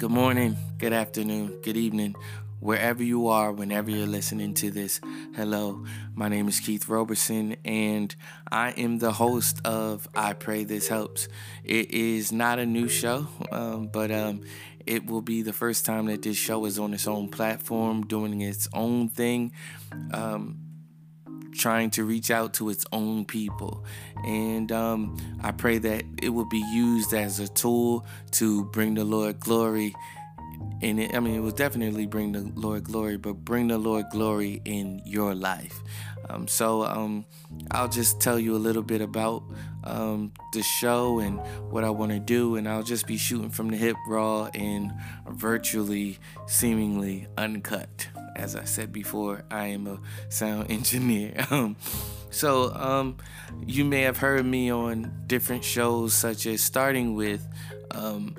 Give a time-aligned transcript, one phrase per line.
[0.00, 2.14] Good morning, good afternoon, good evening,
[2.58, 4.98] wherever you are, whenever you're listening to this.
[5.36, 5.84] Hello,
[6.14, 8.16] my name is Keith Roberson, and
[8.50, 11.28] I am the host of I Pray This Helps.
[11.64, 14.40] It is not a new show, um, but um,
[14.86, 18.40] it will be the first time that this show is on its own platform, doing
[18.40, 19.52] its own thing.
[20.14, 20.69] Um,
[21.60, 23.84] trying to reach out to its own people.
[24.24, 29.04] And um, I pray that it will be used as a tool to bring the
[29.04, 29.94] Lord glory.
[30.82, 34.06] And it, I mean, it will definitely bring the Lord glory, but bring the Lord
[34.10, 35.78] glory in your life.
[36.28, 37.24] Um, so um,
[37.70, 39.42] I'll just tell you a little bit about
[39.84, 41.40] um, the show and
[41.70, 44.92] what I want to do, and I'll just be shooting from the hip, raw and
[45.28, 48.08] virtually, seemingly uncut
[48.40, 51.46] as I said before, I am a sound engineer.
[51.50, 51.76] Um,
[52.30, 53.18] so um,
[53.66, 57.46] you may have heard me on different shows, such as starting with
[57.90, 58.34] um,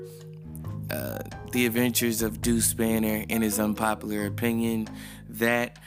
[0.89, 1.19] uh,
[1.51, 4.87] The Adventures of Deuce Banner and His Unpopular Opinion.
[5.29, 5.77] That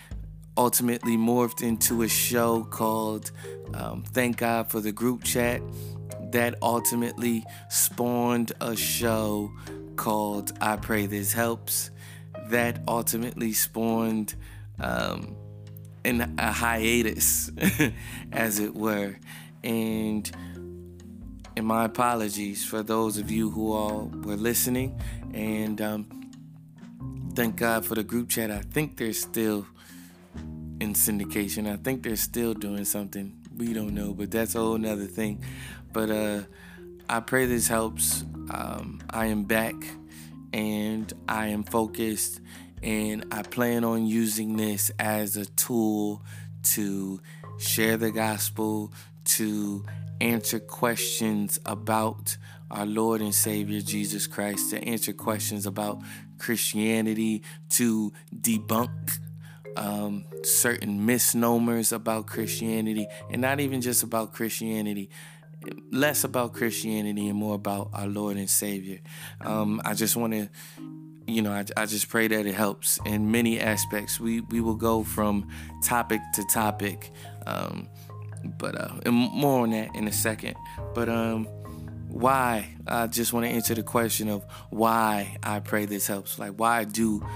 [0.56, 3.32] ultimately morphed into a show called
[3.74, 5.60] um, Thank God for the Group Chat.
[6.30, 9.50] That ultimately spawned a show
[9.96, 11.90] called I Pray This Helps
[12.50, 14.34] that ultimately spawned
[14.80, 15.36] um,
[16.04, 17.50] in a hiatus,
[18.32, 19.16] as it were.
[19.62, 20.30] And
[21.56, 25.00] and my apologies for those of you who all were listening.
[25.32, 26.30] And um,
[27.34, 28.50] thank God for the group chat.
[28.50, 29.66] I think they're still
[30.80, 31.72] in syndication.
[31.72, 33.38] I think they're still doing something.
[33.56, 35.44] We don't know, but that's a whole nother thing.
[35.92, 36.42] But uh,
[37.08, 38.22] I pray this helps.
[38.50, 39.74] Um, I am back
[40.54, 42.40] and I am focused
[42.80, 46.22] and I plan on using this as a tool
[46.74, 47.20] to
[47.58, 48.92] share the gospel,
[49.24, 49.84] to
[50.20, 52.36] answer questions about
[52.70, 56.00] our Lord and Savior Jesus Christ, to answer questions about
[56.38, 59.18] Christianity, to debunk
[59.76, 65.10] um, certain misnomers about Christianity, and not even just about Christianity,
[65.90, 69.00] less about Christianity and more about our Lord and Savior.
[69.40, 70.48] Um, I just want to,
[71.26, 74.20] you know, I, I just pray that it helps in many aspects.
[74.20, 75.48] We we will go from
[75.82, 77.10] topic to topic,
[77.46, 77.88] um,
[78.58, 80.56] but uh, and more on that in a second.
[80.94, 81.46] But um,
[82.08, 82.76] why?
[82.86, 86.38] I just want to answer the question of why I pray this helps.
[86.38, 87.26] Like why do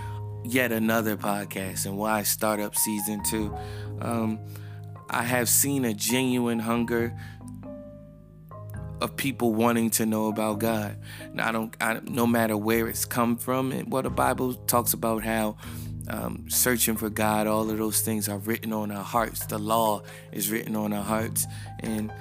[0.45, 3.55] yet another podcast and why startup season two.
[4.01, 4.39] Um,
[5.11, 7.17] I have seen a genuine hunger
[9.01, 10.97] of people wanting to know about God.
[11.33, 14.93] Now, I don't, I, no matter where it's come from, and what the Bible talks
[14.93, 15.57] about how
[16.09, 19.47] um, searching for God, all of those things are written on our hearts.
[19.47, 21.47] The law is written on our hearts,
[21.81, 22.13] and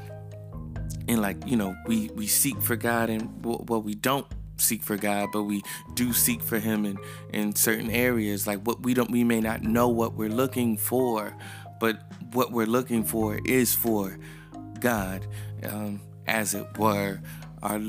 [1.07, 4.27] and like you know, we we seek for God, and well, we don't
[4.57, 6.97] seek for God, but we do seek for Him in
[7.33, 8.45] in certain areas.
[8.45, 11.35] Like what we don't, we may not know what we're looking for,
[11.79, 12.01] but
[12.33, 14.17] what we're looking for is for
[14.79, 15.25] God.
[15.63, 17.19] Um, as it were,
[17.63, 17.79] our,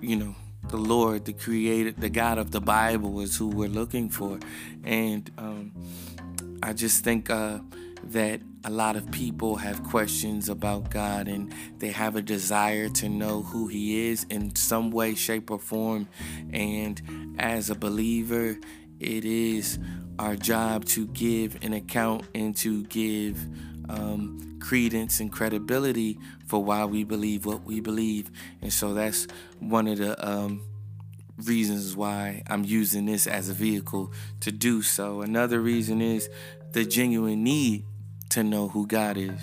[0.00, 0.34] you know,
[0.68, 4.38] the Lord, the creator, the God of the Bible is who we're looking for.
[4.84, 5.72] And um,
[6.62, 7.58] I just think uh,
[8.04, 13.08] that a lot of people have questions about God and they have a desire to
[13.08, 16.08] know who He is in some way, shape, or form.
[16.52, 18.58] And as a believer,
[19.00, 19.78] it is
[20.18, 23.48] our job to give an account and to give
[23.88, 28.30] um, credence and credibility for why we believe what we believe.
[28.60, 29.26] And so that's
[29.58, 30.62] one of the um,
[31.38, 35.22] reasons why I'm using this as a vehicle to do so.
[35.22, 36.28] Another reason is
[36.72, 37.84] the genuine need
[38.30, 39.40] to know who God is.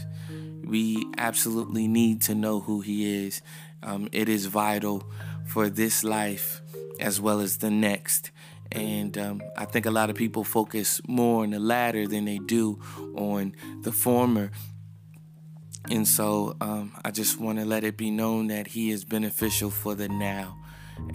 [0.64, 3.42] We absolutely need to know who He is.
[3.82, 5.04] Um, it is vital
[5.46, 6.62] for this life
[7.00, 8.32] as well as the next.
[8.72, 12.38] And um, I think a lot of people focus more on the latter than they
[12.38, 12.80] do
[13.16, 14.52] on the former.
[15.90, 19.72] And so um, I just want to let it be known that He is beneficial
[19.72, 20.58] for the now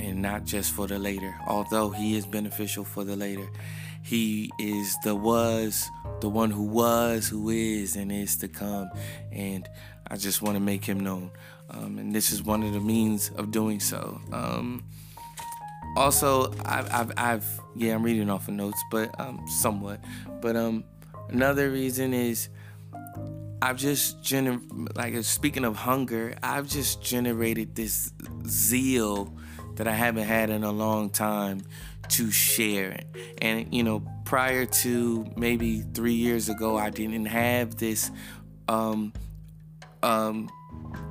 [0.01, 1.35] and not just for the later.
[1.47, 3.49] Although He is beneficial for the later,
[4.03, 5.89] He is the was,
[6.21, 8.91] the one who was, who is, and is to come.
[9.31, 9.69] And
[10.09, 11.31] I just want to make Him known.
[11.71, 14.21] Um, and this is one of the means of doing so.
[14.33, 14.85] Um,
[15.97, 20.01] also, I've, I've, I've, yeah, I'm reading off of notes, but um, somewhat.
[20.41, 20.85] But um,
[21.29, 22.49] another reason is
[23.63, 24.61] I've just gener
[24.97, 28.13] like speaking of hunger, I've just generated this
[28.47, 29.35] zeal
[29.77, 31.63] that I haven't had in a long time
[32.11, 33.01] to share.
[33.41, 38.11] And you know, prior to maybe three years ago, I didn't have this
[38.69, 39.13] um,
[40.03, 40.51] um,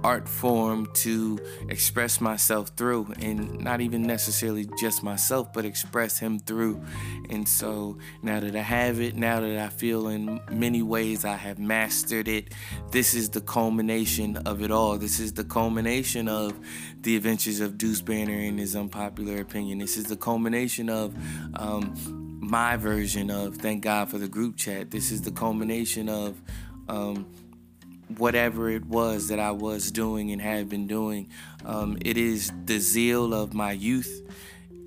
[0.04, 1.40] art form to
[1.70, 6.82] express myself through and not even necessarily just myself but express him through.
[7.30, 11.36] And so now that i have it now that i feel in many ways i
[11.36, 12.54] have mastered it
[12.92, 14.98] this is the culmination of it all.
[14.98, 16.54] This is the culmination of
[17.02, 19.80] the adventures of deuce banner and his unpopular opinion.
[19.80, 21.16] This is the culmination of
[21.56, 21.96] um,
[22.40, 24.92] my version of thank god for the group chat.
[24.92, 26.42] This is the culmination of
[26.88, 27.26] um,
[28.18, 31.30] whatever it was that I was doing and had been doing.
[31.66, 34.22] Um, it is the zeal of my youth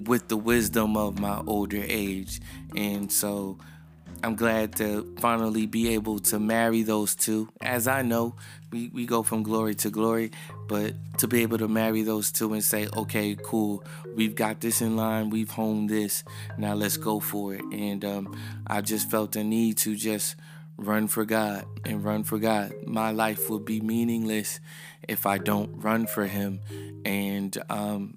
[0.05, 2.41] with the wisdom of my older age.
[2.77, 3.59] And so
[4.23, 7.49] I'm glad to finally be able to marry those two.
[7.61, 8.35] As I know,
[8.73, 10.33] we, we go from glory to glory,
[10.69, 13.85] but to be able to marry those two and say, okay, cool,
[14.15, 16.25] we've got this in line, we've honed this,
[16.59, 17.63] now let's go for it.
[17.73, 18.37] And um,
[18.67, 20.37] I just felt the need to just
[20.77, 22.73] run for God and run for God.
[22.87, 24.61] My life will be meaningless
[25.09, 26.61] if I don't run for Him.
[27.05, 28.17] And um,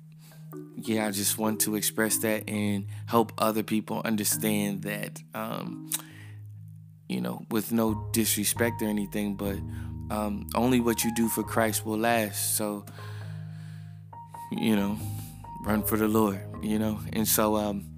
[0.75, 5.89] yeah, I just want to express that and help other people understand that, um,
[7.07, 9.57] you know, with no disrespect or anything, but
[10.11, 12.57] um, only what you do for Christ will last.
[12.57, 12.85] So,
[14.51, 14.97] you know,
[15.63, 16.99] run for the Lord, you know?
[17.13, 17.88] And so, um,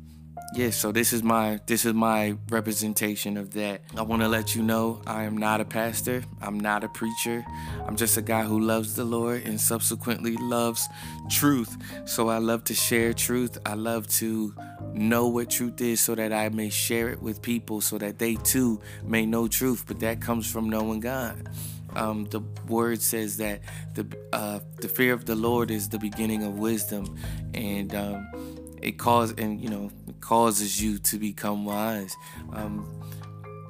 [0.53, 3.81] yeah so this is my this is my representation of that.
[3.95, 7.45] I want to let you know i am not a pastor i'm not a preacher.
[7.85, 10.87] I'm just a guy who loves the lord and subsequently loves
[11.29, 11.75] truth.
[12.05, 13.57] So i love to share truth.
[13.65, 14.53] I love to
[14.93, 18.35] know what truth is so that i may share it with people so that they
[18.35, 19.85] too may know truth.
[19.87, 21.49] But that comes from knowing god.
[21.95, 23.61] Um, the word says that
[23.95, 27.17] the uh, the fear of the Lord is the beginning of wisdom,
[27.53, 29.91] and um, it causes and you know
[30.21, 32.15] causes you to become wise
[32.53, 33.01] um,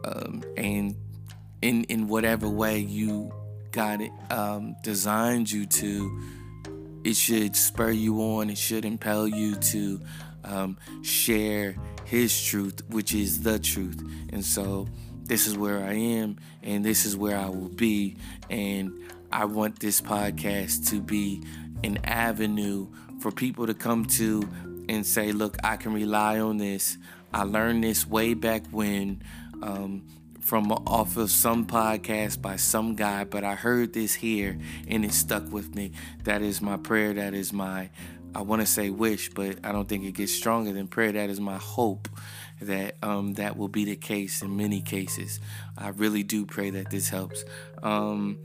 [0.04, 0.96] um, and
[1.62, 3.32] in in whatever way you
[3.72, 6.22] got it um, designed you to
[7.04, 10.00] it should spur you on it should impel you to
[10.44, 11.76] um, share
[12.06, 14.02] his truth which is the truth.
[14.34, 14.88] And so
[15.32, 18.18] this is where i am and this is where i will be
[18.50, 18.92] and
[19.32, 21.42] i want this podcast to be
[21.86, 22.86] an avenue
[23.22, 24.44] for people to come to
[24.92, 26.98] and say, look, I can rely on this.
[27.34, 29.24] I learned this way back when
[29.64, 30.06] um,
[30.42, 34.60] from off of some podcast by some guy, but I heard this here
[34.90, 35.94] and it stuck with me.
[36.26, 37.14] That is my prayer.
[37.14, 37.90] That is my,
[38.36, 41.14] I want to say wish, but I don't think it gets stronger than prayer.
[41.14, 42.10] That is my hope
[42.62, 45.40] that um, that will be the case in many cases.
[45.78, 47.46] I really do pray that this helps.
[47.82, 48.40] Um,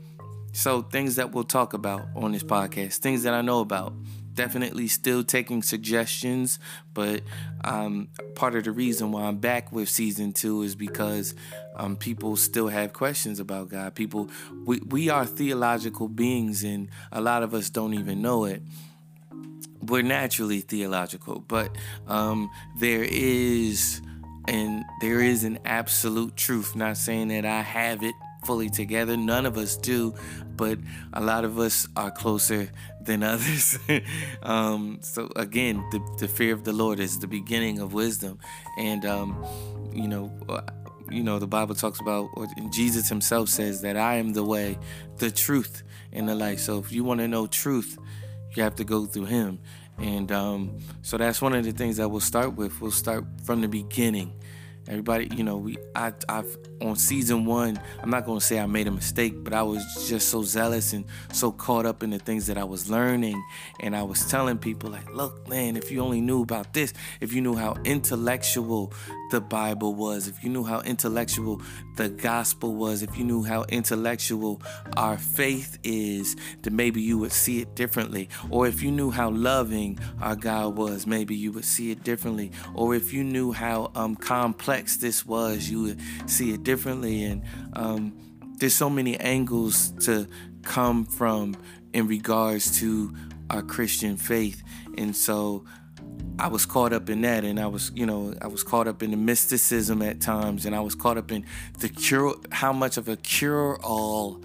[0.53, 3.93] so, things that we'll talk about on this podcast, things that I know about
[4.37, 6.59] definitely still taking suggestions,
[6.93, 7.21] but
[7.65, 11.35] um, part of the reason why I'm back with season two is because
[11.75, 13.95] um, people still have questions about God.
[13.95, 14.29] People,
[14.65, 18.61] we, we are theological beings, and a lot of us don't even know it.
[19.81, 21.75] We're naturally theological, but
[22.07, 22.49] um,
[22.79, 24.01] there is
[24.47, 26.75] and there is an absolute truth.
[26.75, 29.17] Not saying that I have it fully together.
[29.17, 30.13] None of us do,
[30.55, 30.79] but
[31.13, 32.69] a lot of us are closer
[33.07, 33.79] than others.
[34.43, 38.37] um, so again, the, the, fear of the Lord is the beginning of wisdom,
[38.77, 39.43] and um,
[39.91, 40.61] you know, uh,
[41.09, 44.77] you know, the Bible talks about, or Jesus Himself says that I am the way,
[45.17, 45.83] the truth,
[46.13, 46.59] and the life.
[46.59, 47.97] So if you want to know truth,
[48.55, 49.59] you have to go through Him.
[49.97, 52.79] And um, so that's one of the things that we'll start with.
[52.81, 54.33] We'll start from the beginning.
[54.87, 58.87] Everybody, you know, we I I've on season one, I'm not gonna say I made
[58.87, 62.47] a mistake, but I was just so zealous and so caught up in the things
[62.47, 63.41] that I was learning.
[63.79, 67.33] And I was telling people, like, look, man, if you only knew about this, if
[67.33, 68.93] you knew how intellectual
[69.31, 71.61] the Bible was, if you knew how intellectual
[71.95, 74.61] the gospel was, if you knew how intellectual
[74.95, 78.29] our faith is, then maybe you would see it differently.
[78.49, 82.51] Or if you knew how loving our God was, maybe you would see it differently.
[82.73, 87.23] Or if you knew how um, complex this was, you would see it differently.
[87.29, 87.41] And
[87.73, 88.01] um,
[88.59, 90.27] there's so many angles to
[90.63, 91.55] come from
[91.93, 92.89] in regards to
[93.49, 94.61] our Christian faith.
[94.97, 95.63] And so
[96.39, 99.01] I was caught up in that, and I was, you know, I was caught up
[99.01, 101.45] in the mysticism at times, and I was caught up in
[101.79, 104.43] the cure, how much of a cure-all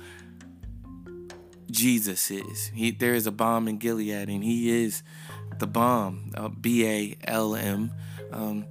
[1.71, 2.71] Jesus is.
[2.75, 5.03] He, there is a balm in Gilead, and He is
[5.59, 7.91] the balm, uh, B A L M,
[8.31, 8.65] um,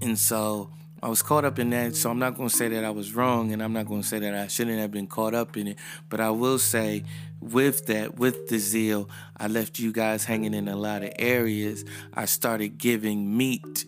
[0.00, 0.70] and so
[1.02, 1.94] I was caught up in that.
[1.94, 4.06] So I'm not going to say that I was wrong, and I'm not going to
[4.06, 7.04] say that I shouldn't have been caught up in it, but I will say
[7.40, 11.84] with that, with the zeal, I left you guys hanging in a lot of areas.
[12.14, 13.84] I started giving meat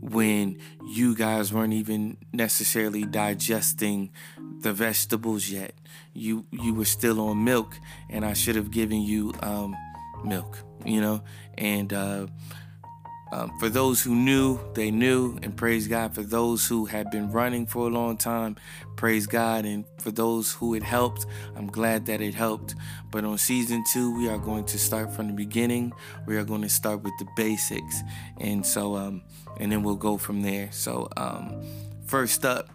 [0.00, 0.58] when
[0.88, 4.10] you guys weren't even necessarily digesting
[4.60, 5.74] the vegetables yet.
[6.12, 9.76] You you were still on milk, and I should have given you um,
[10.24, 11.22] milk, you know.
[11.58, 12.26] And uh,
[13.32, 16.14] um, for those who knew, they knew, and praise God.
[16.14, 18.56] For those who had been running for a long time,
[18.94, 19.64] praise God.
[19.64, 22.76] And for those who it helped, I'm glad that it helped.
[23.10, 25.92] But on season two, we are going to start from the beginning.
[26.26, 28.02] We are going to start with the basics,
[28.38, 29.22] and so um,
[29.58, 30.70] and then we'll go from there.
[30.70, 31.64] So um,
[32.06, 32.70] first up,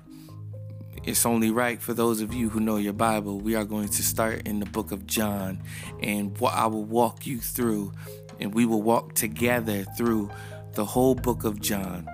[1.04, 3.40] it's only right for those of you who know your Bible.
[3.40, 5.64] We are going to start in the book of John,
[6.02, 7.94] and what I will walk you through
[8.42, 10.30] and we will walk together through
[10.74, 12.08] the whole book of John.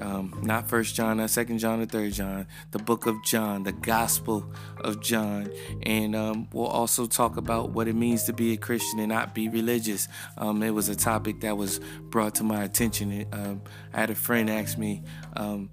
[0.00, 2.46] Um, not First John, not Second John, or Third John.
[2.70, 5.50] The book of John, the Gospel of John,
[5.82, 9.34] and um, we'll also talk about what it means to be a Christian and not
[9.34, 10.08] be religious.
[10.38, 13.26] Um, it was a topic that was brought to my attention.
[13.32, 13.60] Um,
[13.92, 15.02] I had a friend ask me
[15.36, 15.68] um,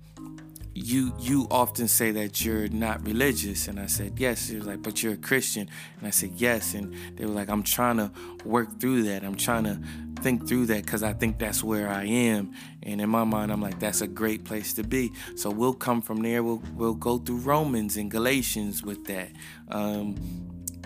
[0.86, 3.68] you you often say that you're not religious.
[3.68, 4.48] And i said yes.
[4.48, 5.70] He was like but you're a christian.
[5.98, 6.74] And i said yes.
[6.74, 8.12] And they were like i'm trying to
[8.46, 9.24] work through that.
[9.24, 9.80] I'm trying to
[10.22, 12.54] think through that because i think that's where i am.
[12.84, 15.12] And in my mind i'm like that's a great place to be.
[15.36, 16.44] So we'll come from there.
[16.44, 19.32] We'll, we'll go through romans and galatians with that.
[19.70, 20.16] Um,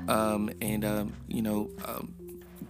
[0.07, 2.13] um, and um, you know um,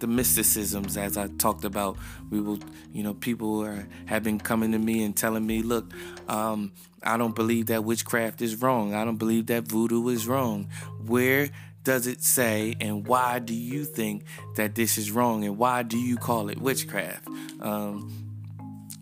[0.02, 1.96] the mysticisms as I talked about.
[2.28, 2.58] We will,
[2.92, 5.90] you know, people are, have been coming to me and telling me, look,
[6.28, 8.94] um, I don't believe that witchcraft is wrong.
[8.94, 10.68] I don't believe that voodoo is wrong.
[11.06, 11.50] Where
[11.84, 14.24] does it say, and why do you think
[14.56, 17.26] that this is wrong, and why do you call it witchcraft?
[17.60, 18.12] Um,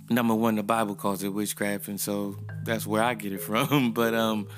[0.08, 3.92] number one, the Bible calls it witchcraft, and so that's where I get it from.
[3.92, 4.48] but um,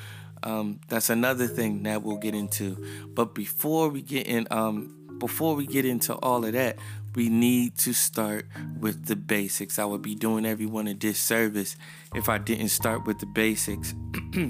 [0.43, 2.77] um, that's another thing that we'll get into.
[3.15, 6.77] But before we get in, um, before we get into all of that,
[7.15, 8.45] we need to start
[8.81, 9.79] with the basics.
[9.79, 11.77] I would be doing everyone a disservice
[12.13, 13.95] if I didn't start with the basics.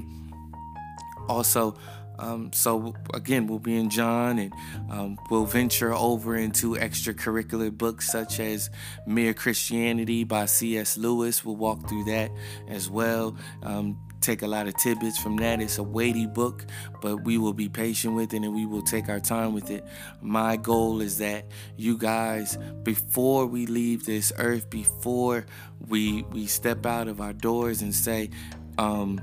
[1.29, 1.77] also,
[2.19, 4.53] um, so again, we'll be in John, and
[4.91, 8.71] um, we'll venture over into extracurricular books such as
[9.07, 10.97] Mere Christianity by C.S.
[10.97, 11.45] Lewis.
[11.45, 12.31] We'll walk through that
[12.67, 13.37] as well.
[13.63, 15.61] Um, take a lot of tidbits from that.
[15.61, 16.65] It's a weighty book,
[17.01, 19.85] but we will be patient with it and we will take our time with it.
[20.21, 25.47] My goal is that you guys, before we leave this earth, before
[25.89, 28.31] we we step out of our doors and say
[28.79, 29.21] um,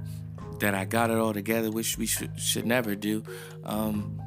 [0.60, 3.24] that I got it all together, which we should should never do.
[3.64, 4.22] Um,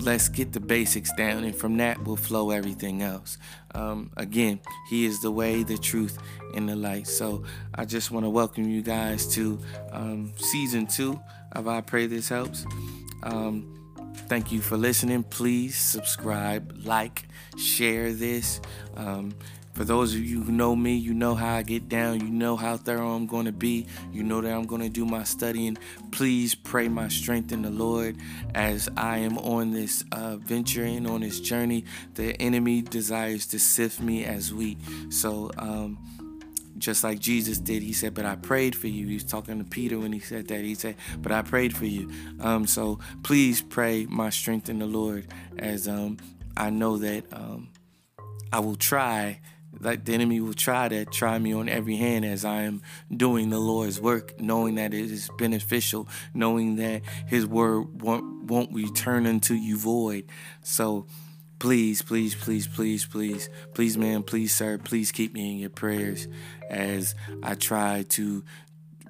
[0.00, 3.38] let's get the basics down, and from that will flow everything else.
[3.74, 6.18] Um, again, He is the way, the truth,
[6.54, 7.06] and the light.
[7.06, 9.58] So I just want to welcome you guys to
[9.92, 11.20] um, season two
[11.52, 12.66] of I Pray This Helps.
[13.22, 13.72] Um,
[14.28, 15.22] thank you for listening.
[15.24, 18.60] Please subscribe, like, share this.
[18.96, 19.34] Um,
[19.76, 22.20] for those of you who know me, you know how I get down.
[22.20, 23.86] You know how thorough I'm going to be.
[24.10, 25.76] You know that I'm going to do my studying.
[26.12, 28.16] Please pray my strength in the Lord
[28.54, 31.84] as I am on this uh, venture and on this journey.
[32.14, 34.78] The enemy desires to sift me as wheat.
[35.10, 35.98] So, um,
[36.78, 37.82] just like Jesus did.
[37.82, 39.06] He said, But I prayed for you.
[39.06, 40.60] He was talking to Peter when he said that.
[40.60, 42.10] He said, But I prayed for you.
[42.40, 45.26] Um, so please pray my strength in the Lord
[45.58, 46.16] as um,
[46.56, 47.68] I know that um,
[48.54, 49.40] I will try
[49.80, 52.82] like the enemy will try to try me on every hand as I am
[53.14, 58.72] doing the Lord's work, knowing that it is beneficial, knowing that His word won't, won't
[58.72, 60.24] return unto you void.
[60.62, 61.06] So
[61.58, 66.28] please, please, please, please, please, please, man, please, sir, please keep me in your prayers
[66.68, 68.44] as I try to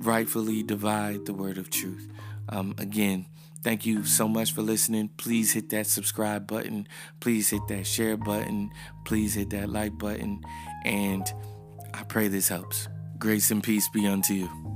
[0.01, 2.09] rightfully divide the word of truth.
[2.49, 3.27] Um, again,
[3.67, 5.11] Thank you so much for listening.
[5.17, 6.87] Please hit that subscribe button.
[7.19, 8.71] Please hit that share button.
[9.05, 10.41] Please hit that like button.
[10.85, 11.27] And
[11.93, 12.87] I pray this helps.
[13.19, 14.76] Grace and peace be unto you.